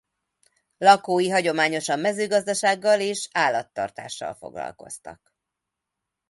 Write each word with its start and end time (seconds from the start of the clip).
Lakói 0.77 1.29
hagyományosan 1.29 1.99
mezőgazdasággal 1.99 2.99
és 2.99 3.29
állattartással 3.31 4.33
foglalkoztak. 4.33 5.35